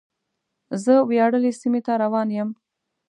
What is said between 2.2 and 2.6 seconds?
یم.